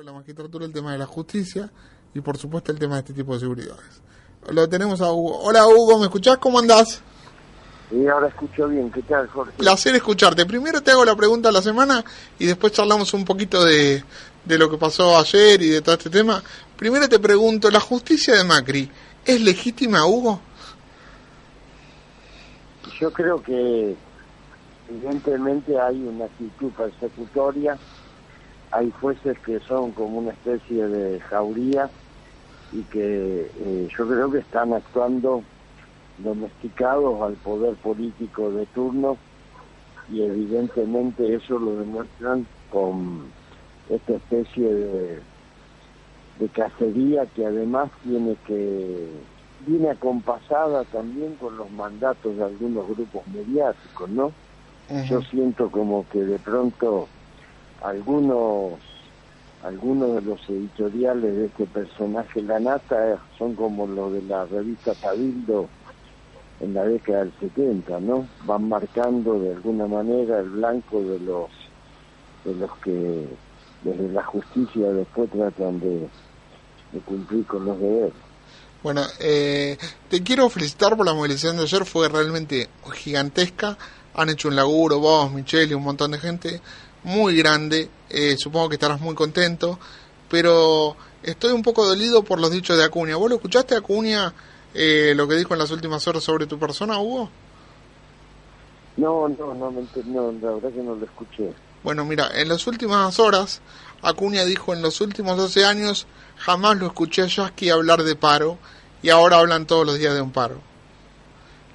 [0.00, 1.70] Con la magistratura el tema de la justicia
[2.14, 4.00] y por supuesto el tema de este tipo de seguridades.
[4.50, 5.40] Lo tenemos a Hugo.
[5.42, 6.38] Hola Hugo, ¿me escuchás?
[6.38, 7.02] ¿Cómo andás?
[7.90, 9.52] Y ahora escucho bien, ¿qué tal Jorge?
[9.58, 10.46] Placer escucharte.
[10.46, 12.02] Primero te hago la pregunta de la semana
[12.38, 14.02] y después charlamos un poquito de,
[14.42, 16.42] de lo que pasó ayer y de todo este tema.
[16.78, 18.90] Primero te pregunto, ¿la justicia de Macri
[19.22, 20.40] es legítima, Hugo?
[22.98, 23.94] Yo creo que
[24.88, 27.76] evidentemente hay una actitud persecutoria,
[28.72, 31.90] hay jueces que son como una especie de jauría
[32.72, 35.42] y que eh, yo creo que están actuando
[36.18, 39.18] domesticados al poder político de turno
[40.08, 43.32] y evidentemente eso lo demuestran con
[43.88, 45.22] esta especie de,
[46.38, 49.26] de cacería que además tiene que
[49.60, 54.32] viene acompasada también con los mandatos de algunos grupos mediáticos, ¿no?
[55.08, 57.08] Yo siento como que de pronto
[57.82, 58.74] algunos
[59.62, 64.94] algunos de los editoriales de este personaje La Nata son como los de la revista
[65.00, 65.68] Cabildo
[66.60, 68.26] en la década del 70, ¿no?
[68.44, 71.48] Van marcando de alguna manera el blanco de los
[72.44, 73.26] de los que
[73.82, 76.08] desde la justicia después tratan de,
[77.04, 78.12] cumplir con los deberes.
[78.82, 79.76] Bueno, eh,
[80.08, 83.76] te quiero felicitar por la movilización de ayer, fue realmente gigantesca.
[84.14, 86.60] Han hecho un laburo, vos, Michelle y un montón de gente
[87.04, 87.88] muy grande.
[88.08, 89.78] Eh, supongo que estarás muy contento,
[90.28, 93.16] pero estoy un poco dolido por los dichos de Acuña.
[93.16, 94.32] ¿Vos lo escuchaste, Acuña,
[94.74, 97.30] eh, lo que dijo en las últimas horas sobre tu persona, Hugo?
[98.96, 101.52] No, no, no, no, la verdad que no lo escuché.
[101.82, 103.60] Bueno, mira, en las últimas horas,
[104.02, 106.06] Acuña dijo en los últimos 12 años
[106.36, 108.58] jamás lo escuché a Yasky hablar de paro
[109.02, 110.60] y ahora hablan todos los días de un paro.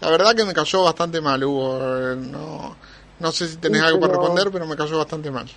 [0.00, 1.78] La verdad que me cayó bastante mal, Hugo.
[1.80, 2.76] eh, No,
[3.22, 5.48] no sé si tenés Sí, algo para responder, pero me cayó bastante mal.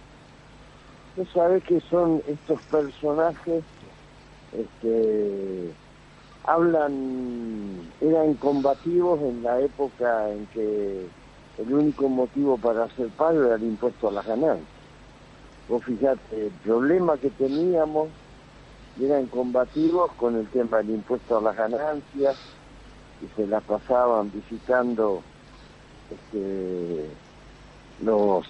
[1.16, 3.64] Tú sabes que son estos personajes,
[4.52, 5.76] este,
[6.44, 11.10] hablan, eran combativos en la época en que
[11.58, 14.68] el único motivo para hacer paro era el impuesto a las ganancias.
[15.68, 18.10] Vos fijate, el problema que teníamos
[19.00, 22.38] eran combativos con el tema del impuesto a las ganancias
[23.22, 25.24] y se la pasaban visitando
[26.10, 27.18] este,
[28.00, 28.48] los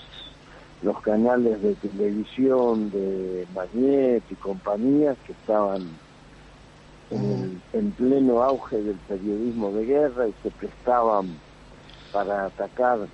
[0.81, 6.01] los canales de televisión de Magnet y compañías que estaban
[7.09, 11.41] en, el- en pleno auge del periodismo de guerra y se prestaban
[12.11, 13.09] para atacar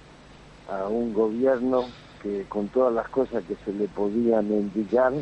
[0.67, 5.13] a un gobierno que con todas las cosas que se le podían enviar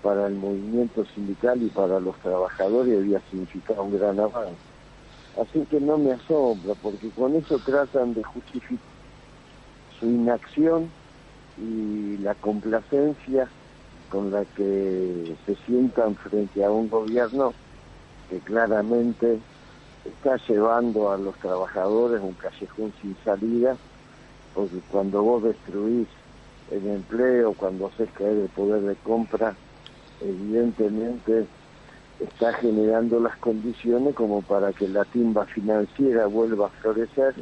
[0.00, 4.62] para el movimiento sindical y para los trabajadores había significado un gran avance.
[5.34, 8.89] Así que no me asombra, porque con eso tratan de justificar
[10.00, 10.90] su inacción
[11.58, 13.48] y la complacencia
[14.10, 17.52] con la que se sientan frente a un gobierno
[18.28, 19.38] que claramente
[20.04, 23.76] está llevando a los trabajadores un callejón sin salida,
[24.54, 26.08] porque cuando vos destruís
[26.72, 29.54] el empleo, cuando haces caer el poder de compra,
[30.20, 31.46] evidentemente
[32.20, 37.34] está generando las condiciones como para que la timba financiera vuelva a florecer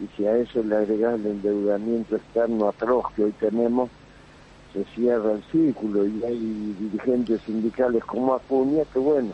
[0.00, 3.90] y si a eso le agregas el endeudamiento externo atroz que hoy tenemos,
[4.72, 6.38] se cierra el círculo y hay
[6.78, 9.32] dirigentes sindicales como Acuña que bueno,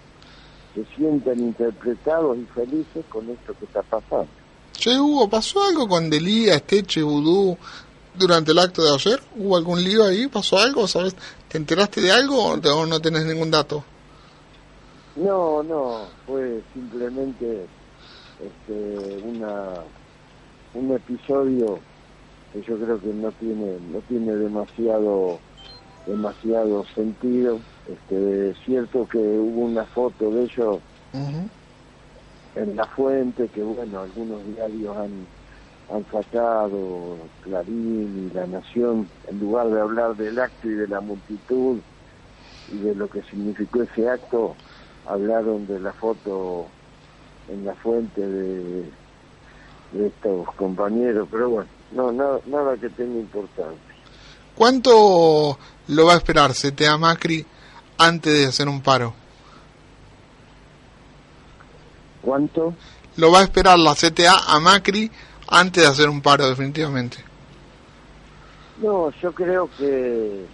[0.74, 4.28] se sienten interpretados y felices con esto que está pasando.
[4.72, 7.56] Che, Hugo, ¿pasó algo con Delía, Esteche, Vudú
[8.14, 9.20] durante el acto de ayer?
[9.36, 10.26] ¿Hubo algún lío ahí?
[10.28, 10.86] ¿Pasó algo?
[10.88, 11.14] ¿Sabes?
[11.48, 13.84] ¿Te enteraste de algo o te- o no tenés ningún dato?
[15.16, 17.66] No, no, fue simplemente
[18.40, 19.74] este, una
[20.74, 21.78] un episodio
[22.52, 25.38] que yo creo que no tiene no tiene demasiado
[26.06, 27.58] demasiado sentido.
[27.88, 30.78] Este, es cierto que hubo una foto de ellos
[32.56, 35.26] en la fuente que bueno algunos diarios han
[35.92, 41.00] han sacado Clarín y La Nación en lugar de hablar del acto y de la
[41.00, 41.78] multitud
[42.72, 44.54] y de lo que significó ese acto
[45.06, 46.66] hablaron de la foto
[47.48, 48.84] en la fuente de,
[49.94, 53.94] de estos compañeros pero bueno no nada, nada que tenga importancia
[54.54, 55.58] ¿Cuánto
[55.88, 57.44] lo va a esperar CTA Macri
[57.98, 59.12] antes de hacer un paro?
[62.22, 62.74] ¿Cuánto?
[63.16, 65.10] Lo va a esperar la CTA a Macri
[65.48, 67.18] antes de hacer un paro, definitivamente.
[68.80, 70.46] No, yo creo que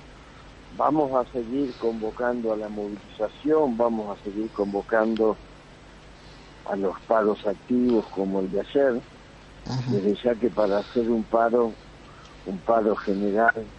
[0.76, 5.36] vamos a seguir convocando a la movilización, vamos a seguir convocando
[6.70, 9.00] a los paros activos como el de ayer,
[9.64, 11.76] desde ya que para hacer un paro,
[12.44, 13.70] un paro general,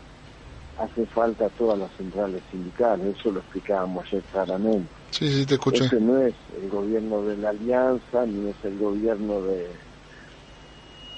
[0.78, 4.94] hace falta todas las centrales sindicales, eso lo explicábamos ayer claramente.
[5.12, 5.86] Sí, sí, te escuché.
[5.86, 9.80] Este no es el gobierno de la Alianza, ni es el gobierno de,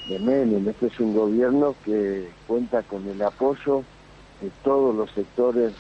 [0.06, 3.86] de Menem, este es un gobierno que cuenta con el apoyo
[4.40, 5.74] de todos los sectores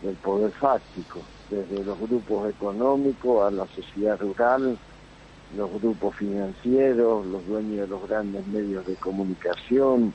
[0.00, 4.78] del poder fáctico, desde los grupos económicos a la sociedad rural,
[5.54, 10.12] los grupos financieros, los dueños de los grandes medios de comunicación,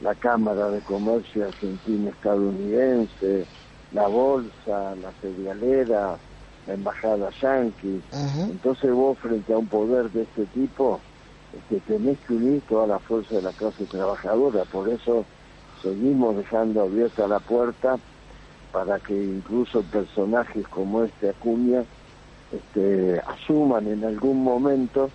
[0.00, 3.46] la Cámara de Comercio Argentina-Estadounidense,
[3.92, 6.16] la Bolsa, la cerealera,
[6.66, 8.00] la Embajada Yankee.
[8.50, 11.00] Entonces vos frente a un poder de este tipo,
[11.56, 15.24] este, tenés que unir toda la fuerza de la clase trabajadora, por eso
[15.82, 17.98] seguimos dejando abierta la puerta
[18.72, 21.82] para que incluso personajes como este Acuña
[22.52, 25.10] este, asuman en algún momento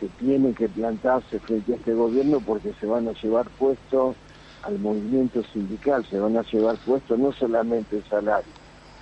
[0.00, 4.14] que tienen que plantarse frente a este gobierno porque se van a llevar puesto
[4.62, 8.52] al movimiento sindical, se van a llevar puesto no solamente el salario,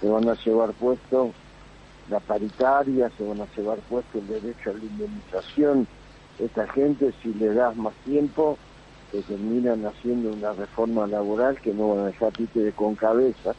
[0.00, 1.32] se van a llevar puesto
[2.08, 5.86] la paritaria, se van a llevar puesto el derecho a la indemnización.
[6.38, 8.58] Esta gente, si le das más tiempo,
[9.12, 13.54] que terminan haciendo una reforma laboral que no van a dejar títere con cabeza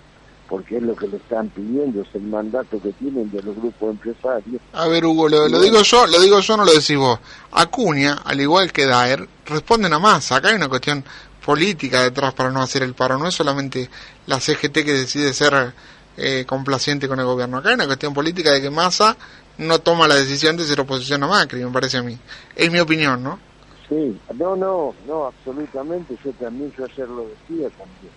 [0.52, 3.92] porque es lo que le están pidiendo, es el mandato que tienen de los grupos
[3.92, 4.62] empresarios.
[4.74, 7.20] A ver, Hugo, lo, digo yo, lo digo yo, no lo decís vos.
[7.54, 10.30] Acuña, al igual que Daer, responden a más.
[10.34, 11.06] Acá hay una cuestión
[11.46, 13.18] política detrás para no hacer el paro.
[13.18, 13.90] No es solamente
[14.28, 15.74] la CGT que decide ser
[16.18, 17.60] eh, complaciente con el gobierno.
[17.60, 19.16] Acá hay una cuestión política de que Massa
[19.58, 22.20] no toma la decisión de ser oposición a Macri, me parece a mí.
[22.58, 23.40] Es mi opinión, ¿no?
[23.88, 26.18] Sí, no, no, no, absolutamente.
[26.26, 28.12] Yo también, yo ayer lo decía también.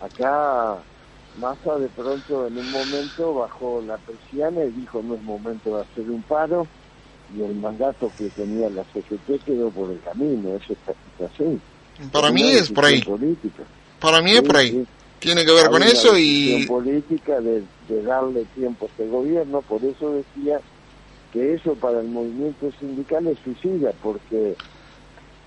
[0.00, 0.78] Acá
[1.38, 5.82] Massa de pronto en un momento bajó la persiana y dijo no es momento de
[5.82, 6.66] hacer un paro
[7.34, 10.92] y el mandato que tenía la CGT quedó por el camino, eso está,
[11.24, 11.60] así.
[12.12, 13.02] Para mí es por ahí.
[14.00, 14.86] Para mí es por ahí.
[15.18, 16.66] Tiene que ver con eso y...
[16.66, 20.60] política de, de darle tiempo a este gobierno, por eso decía
[21.32, 24.54] que eso para el movimiento sindical es suicida, porque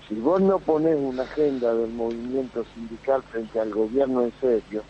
[0.08, 4.82] si vos no pones una agenda del movimiento sindical frente al gobierno en serio,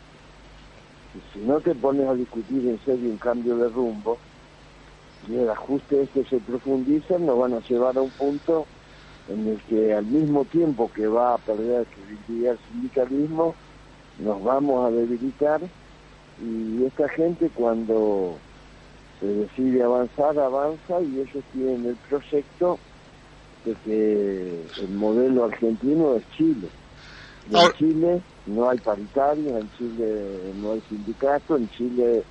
[1.40, 4.18] si no te pones a discutir en serio un cambio de rumbo,
[5.26, 8.66] y el ajuste este se profundiza, nos van a llevar a un punto
[9.28, 13.54] en el que al mismo tiempo que va a perder credibilidad el sindicalismo,
[14.18, 15.60] nos vamos a debilitar
[16.42, 18.36] y esta gente cuando
[19.18, 22.78] se decide avanzar, avanza y ellos tienen el proyecto
[23.64, 26.68] de que el modelo argentino es Chile.
[27.50, 32.24] En Chile no hay paritarios, en Chile no hay sindicato, en Chile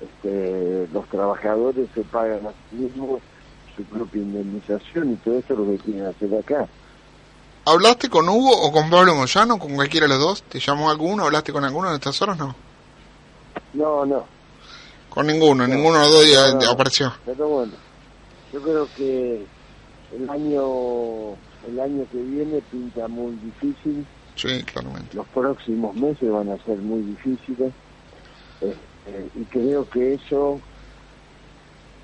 [0.00, 3.20] este, los trabajadores se pagan a sí mismos
[3.76, 6.68] su propia indemnización y todo eso es lo que quieren hacer acá.
[7.64, 10.42] ¿Hablaste con Hugo o con Pablo Moyano, con cualquiera de los dos?
[10.42, 11.24] ¿Te llamó alguno?
[11.24, 12.36] ¿Hablaste con alguno en estas horas?
[12.36, 12.54] No.
[13.74, 14.24] No, no.
[15.08, 17.12] Con ninguno, ninguno de los dos apareció.
[17.24, 17.72] Pero bueno,
[18.52, 19.46] yo creo que
[20.16, 21.36] el año
[21.68, 24.04] el año que viene pinta muy difícil
[24.34, 25.16] Sí, claramente.
[25.16, 27.74] Los próximos meses van a ser muy difíciles
[28.60, 30.60] este, y creo que eso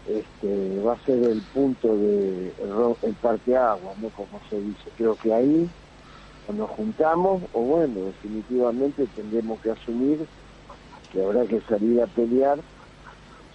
[0.04, 2.54] este, va a ser el punto de
[3.02, 4.10] el parteagua, ¿no?
[4.10, 4.90] Como se dice.
[4.96, 5.70] Creo que ahí
[6.46, 10.26] o nos juntamos o bueno, definitivamente tendremos que asumir
[11.10, 12.60] que habrá que salir a pelear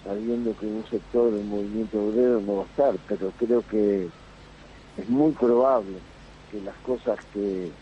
[0.04, 4.10] sabiendo que un sector del movimiento obrero no va a estar, pero creo que
[4.96, 6.02] es muy probable
[6.48, 7.72] que las cosas que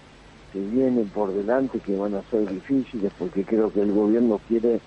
[0.52, 4.80] que vienen por delante que van a ser difíciles porque creo que el gobierno quiere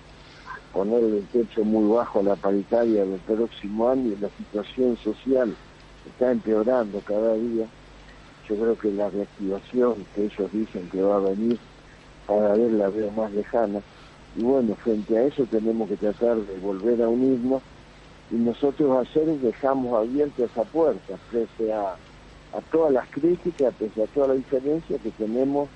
[0.72, 5.54] poner el techo muy bajo a la paritaria del próximo año y la situación social
[6.06, 7.66] está empeorando cada día.
[8.48, 11.58] Yo creo que la reactivación que ellos dicen que va a venir
[12.26, 13.80] cada vez la veo más lejana.
[14.36, 17.62] Y bueno, frente a eso tenemos que tratar de volver a unirnos
[18.30, 21.96] y nosotros ayer dejamos abierta esa puerta, frente a
[22.56, 25.68] a todas las críticas, pese a toda la diferencia que tenemos,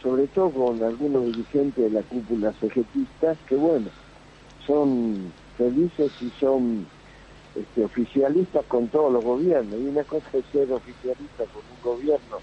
[0.00, 3.88] sobre todo con algunos dirigentes de la cúpula cegetista, que bueno,
[4.66, 6.86] son felices y son
[7.56, 9.74] este, oficialistas con todos los gobiernos.
[9.74, 12.38] Y una cosa es ser oficialista con un gobierno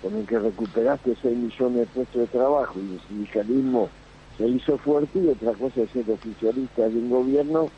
[0.00, 3.88] con el que recuperaste 6 millones de puestos de trabajo y el sindicalismo
[4.36, 7.68] se hizo fuerte y otra cosa es ser oficialista de un gobierno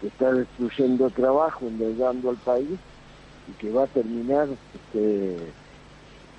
[0.00, 2.78] que está destruyendo trabajo, endeudando al país
[3.48, 5.36] y que va a terminar este,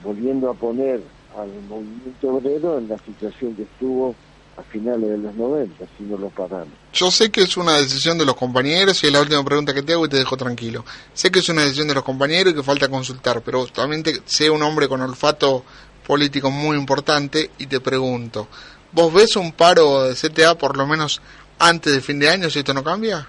[0.04, 1.02] volviendo a poner
[1.38, 4.16] al movimiento obrero en la situación que estuvo
[4.58, 6.74] a finales de los 90, si no lo paramos.
[6.92, 9.84] Yo sé que es una decisión de los compañeros y es la última pregunta que
[9.84, 10.84] te hago y te dejo tranquilo.
[11.14, 14.50] Sé que es una decisión de los compañeros y que falta consultar, pero también sé
[14.50, 15.64] un hombre con olfato
[16.06, 18.48] político muy importante y te pregunto,
[18.94, 21.22] ¿vos ves un paro de CTA por lo menos
[21.60, 23.28] antes de fin de año si esto no cambia?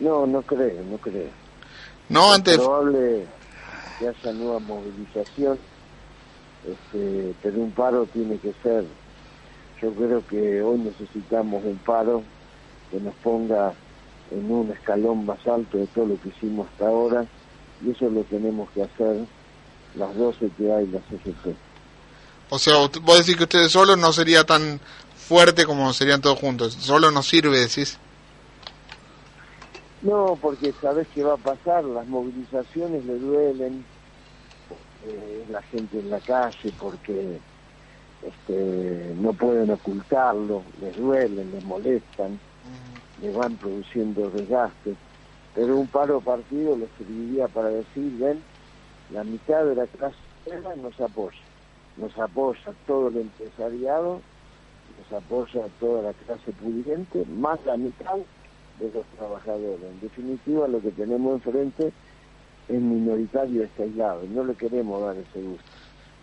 [0.00, 1.30] No, no creo, no creo.
[2.08, 2.54] No, antes...
[2.54, 3.26] Es probable
[3.98, 5.58] que haya nueva movilización
[6.66, 8.84] este, pero un paro tiene que ser,
[9.80, 12.22] yo creo que hoy necesitamos un paro
[12.90, 13.72] que nos ponga
[14.30, 17.26] en un escalón más alto de todo lo que hicimos hasta ahora
[17.84, 19.24] y eso lo tenemos que hacer
[19.94, 21.56] las 12 que hay las CGT.
[22.50, 24.80] O sea, vos decís que ustedes solo no sería tan
[25.16, 27.98] fuerte como serían todos juntos, solo nos sirve, decís.
[30.02, 33.84] No, porque sabes qué va a pasar, las movilizaciones le duelen,
[35.04, 37.40] eh, la gente en la calle porque
[38.22, 42.38] este, no pueden ocultarlo, les duelen, les molestan,
[43.20, 44.94] les van produciendo desgaste.
[45.54, 48.40] Pero un paro partido les serviría para decir, ven,
[49.10, 50.16] la mitad de la clase
[50.76, 51.38] nos apoya,
[51.96, 54.20] nos apoya todo el empresariado,
[54.96, 58.18] nos apoya toda la clase pudiente, más la mitad
[58.80, 59.82] de los trabajadores.
[59.82, 61.92] En definitiva, lo que tenemos enfrente
[62.68, 65.64] es minoritario, es aislado, no le queremos dar ese gusto.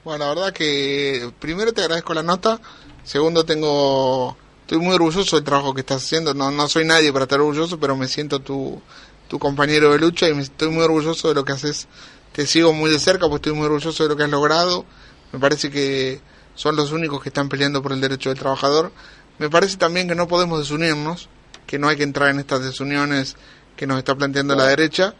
[0.03, 2.59] Bueno, la verdad que primero te agradezco la nota,
[3.03, 7.23] segundo tengo, estoy muy orgulloso del trabajo que estás haciendo, no, no soy nadie para
[7.23, 8.79] estar orgulloso, pero me siento tu,
[9.27, 11.87] tu compañero de lucha y me estoy muy orgulloso de lo que haces,
[12.33, 14.85] te sigo muy de cerca porque estoy muy orgulloso de lo que has logrado,
[15.33, 16.21] me parece que
[16.53, 18.91] son los únicos que están peleando por el derecho del trabajador,
[19.39, 21.29] me parece también que no podemos desunirnos,
[21.65, 23.35] que no hay que entrar en estas desuniones
[23.75, 25.15] que nos está planteando la derecha,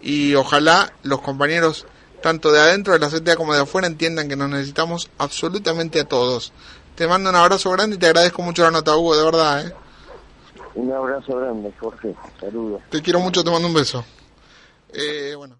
[0.00, 1.86] y ojalá los compañeros
[2.22, 6.04] tanto de adentro de la CTA como de afuera entiendan que nos necesitamos absolutamente a
[6.04, 6.52] todos.
[6.94, 9.66] Te mando un abrazo grande y te agradezco mucho la nota, Hugo, de verdad.
[9.66, 9.74] ¿eh?
[10.74, 12.14] Un abrazo grande, Jorge.
[12.40, 12.80] Saludos.
[12.90, 14.04] Te quiero mucho, te mando un beso.
[14.92, 15.56] Eh, bueno.